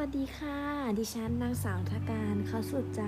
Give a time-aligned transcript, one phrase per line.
[0.00, 0.58] วัสดีค่ะ
[0.98, 3.02] ดิฉันนางสาวทการเขาสุดใจ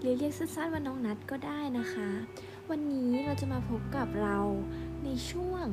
[0.00, 2.10] หรือเรียกสั้นๆว่าน้องนัดก็ได้นะคะ
[2.70, 4.38] วันนี้เราจะมาพบกับเรา
[5.04, 5.66] ในช่วง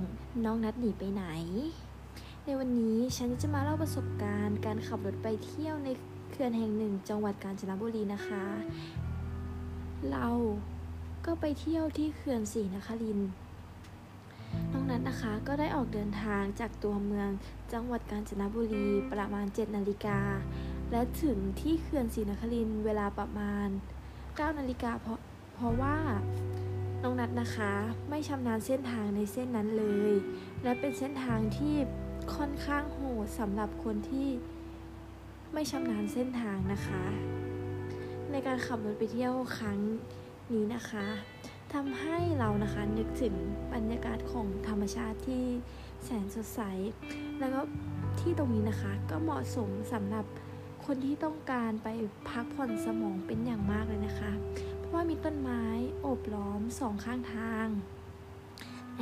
[0.46, 1.26] น้องนัดหนีไปไหน
[2.46, 5.90] ในวันนี้ฉันจะมาเล่าประสบการณ์ การขับรถไปเที่ยวใน
[6.32, 8.46] เขื่อนแห่งหนึ่ง จังหวัดกาญจนบุรีนะคะ
[10.12, 10.28] เรา
[11.26, 13.32] ก็ไปเที่ยวที่เขื่อนศรีนครินทร์
[14.72, 17.30] น้องนัทนะคะก็ได้ออกเดินทางจากตัวเมือง
[17.74, 20.20] จังหวัดกาญจนบุรีประมาณ 7 นาฬิกา
[20.92, 23.68] และถึงที่เขื่อนศรีนครินเวลาประมาณ
[24.14, 25.20] 9 นาฬิกาเพราะ
[25.56, 25.98] เพราะว่า
[27.04, 27.72] น้องนัทนะคะ
[28.10, 30.14] ไม่ชำนาญเส้นทางในเส้นนั้นเลย
[30.64, 31.76] และเป็นเส้นทางที่
[32.36, 34.30] ค่อนข้างโหดสำหรับคนที่
[35.54, 37.04] ไม่ชำนาญเส้นทางนะคะ
[38.32, 39.80] ในการขับรถไปเที่ยวครั้ง
[40.54, 41.06] นี้นะคะ
[41.74, 43.36] ทำให้เรานะคะนึกถึง
[43.74, 45.46] บรรยากาศของธรรมชาติที่
[46.04, 46.62] แสนสดใส
[47.40, 47.62] แล้วก็
[48.20, 50.26] ที่ตรงนี้นะคะก็เหมาะสมสำหรับ
[50.86, 51.88] คนที่ต้องการไป
[52.30, 54.32] พักผ่อนสมองเป็นอย่างมากเลยนะคะ
[54.80, 55.64] เพราะว่ามีต้นไม้
[56.02, 57.68] โอบล้อมสองข้างทาง
[58.98, 59.02] แอ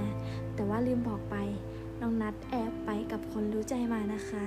[0.00, 0.02] บ
[0.54, 1.36] แต่ว่าลืมบอกไป
[2.00, 4.46] น้องนัดแอบไปกับคนรู้ใจมานะคะ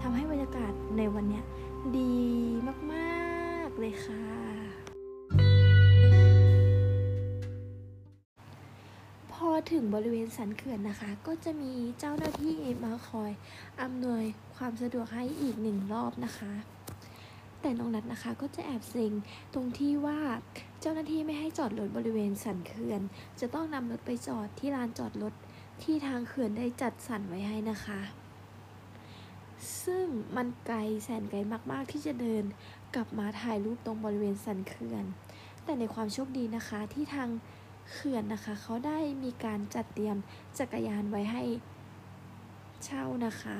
[0.00, 1.40] ทำให้บรรยากาศในวันนี้
[1.96, 2.14] ดี
[2.92, 4.89] มาก ๆ เลยค่ะ
[9.48, 13.32] อถึงบริเวณสันเขื่อนนะคะ ก็จะมีเจ้าหน้าที่มาคอย
[13.82, 14.24] อำนวย
[14.56, 16.52] ความสะดวกให้อีกหนึ่งรอบนะคะ
[17.60, 19.12] แต่น้องนัดนะคะก็จะแอบเซ็ง
[19.54, 20.18] ตรงที่ว่า
[20.80, 23.00] เจ้าหน้าที่ไม่ให้จอดรถบริเวณสันเขื่อน
[23.40, 25.34] จะต้องนำรถไปจอดที่ลานจอดรถ
[25.82, 28.00] ที่ทางเขื่อนได้จัดสรรไว้ให้นะคะ
[29.84, 31.38] ซึ่งมันไกลแสนไกล
[31.72, 32.44] มากๆที่จะเดิน
[32.94, 35.04] กลับมาถ่ายรูปตรงบริเวณสันเขื่อน
[35.64, 37.28] แต่ในความโชคดีนะคะที่ทาง
[37.92, 40.16] เขื่อนนะคะ เขาได้มีการจัดเตรียม
[40.58, 41.42] จักรยานไว้ให้
[42.84, 43.58] เช่านะคะ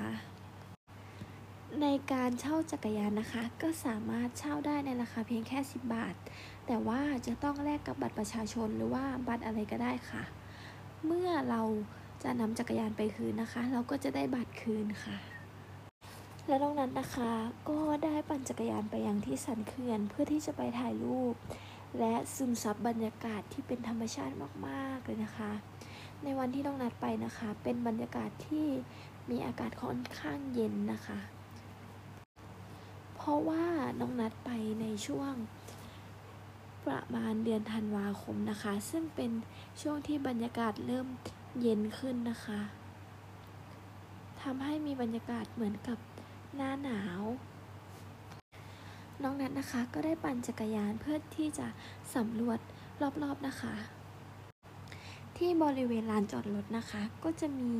[1.82, 6.14] ในการเช่าจักรยานนะคะ ก็สามารถเช่าได้ในราคาเพียงแค่ 10 บาท
[6.66, 10.22] แต่ว่าจะต้องแลกกับบัตรประชาชนหรือว่าบัตรอะไรก็ได้ค่ะ
[11.06, 11.62] เมื่อเรา
[12.22, 15.16] จะนำจักรยานไปคืนนะคะ เราก็จะได้บัตรคืนค่ะ
[16.46, 17.32] และนอกนั้นนะคะ
[17.68, 21.34] ก็ได้ปั่นจักรยานไปยังที่สันเขื่อนเพื่อที่จะไปถ่ายรูป
[21.98, 24.34] และซึมซับบรรยากาศที่เป็นธรรมชาติ
[24.66, 25.52] มากๆเลยนะคะ
[26.24, 28.66] ในวันที่น้องนัดไปนะคะ เป็นบรรยากาศที่
[29.30, 31.18] มีอากาศค่อนข้างเย็นนะคะ
[33.16, 33.64] เพราะว่า
[34.00, 35.32] น้องนัดไปในช่วง
[36.86, 39.30] ประมาณเดือนธันวาคมนะคะ ซึ่งเป็น
[39.80, 41.06] ช่วงที่บรรยากาศเริ่ม
[41.60, 42.60] เย็นขึ้นนะคะ
[44.42, 45.98] ทำให้มีบรรยากาศเหมือนกับ
[46.56, 47.22] หน้าหนาว
[49.24, 51.66] น้องนัทนะคะ ก็ได้ปั่นจักรยานเพื่อที่จะ
[52.14, 52.58] สำรวจ
[53.22, 53.74] รอบๆนะคะ
[55.36, 57.72] ที่บริเวณลานจอดรถนะคะ ก็จะมี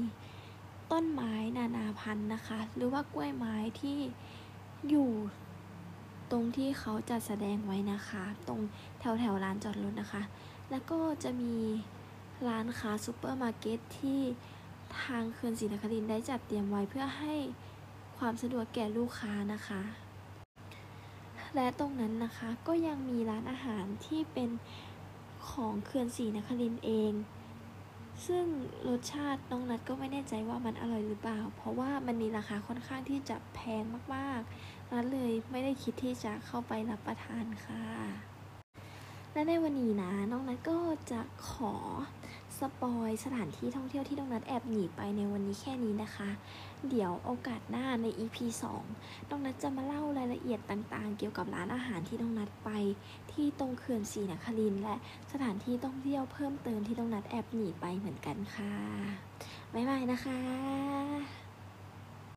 [0.93, 3.99] ต้นไม้นานาพันธุ์นะคะ หรือว่ากล้วยไม้ที่
[4.89, 5.11] อยู่
[6.31, 8.61] ตรงที่เขาจัดแสดงไว้นะคะ ตรง
[9.01, 10.23] แถวแถวๆลานจอดรถนะคะ
[10.71, 11.55] แล้วก็จะมี
[12.49, 14.21] ร้านค้าซูเปอร์มาร์เก็ตที่
[15.03, 17.35] ทางเขื่อนศรีนครินทร์ได้จัดเตรียมไว้เพื่อให้
[18.19, 19.83] ความสะดวกแก่ลูกค้านะคะ
[21.55, 24.51] และตรงนั้นนะคะก็ยังมีร้านอาหารที่เป็น
[25.51, 27.13] ของเขื่อนศรีนครินทร์เอง
[28.27, 28.45] ซึ่ง
[28.89, 33.85] รสชาติน้องนัดก็ไม่แน่ใจว่ามันอร่อยหรือเปล่า เพราะว่ามันมีราคาค่อนข้างที่จะแพง
[34.15, 37.85] มากๆนัดเลยไม่ได้คิดที่จะเข้าไปรับประทานค่ะ
[39.33, 40.79] และในวันนี้นะน้องนัดก็
[41.11, 41.75] จะขอ
[42.61, 46.31] สปอยสถานที่ท่องเที่ยวที่น้องนัดแอบหนีไปในวันนี้แค่นี้นะคะ
[46.89, 48.37] เดี๋ยวโอกาสหน้าใน EP
[48.87, 52.71] 2น้องนัดจะมาเล่ารายละเอียดต่างๆ เกี่ยวกับร้านอาหารที่น้องนัดไป
[53.33, 54.97] ที่ตรงเขื่อนศรีนครินและ
[55.33, 58.75] สถานที่ท่องเที่ยวเพิ่มเติมที่น้องนัดแอบหนีไปเหมือนกันค่ะ
[59.75, 61.50] บ๊ายบายนะคะ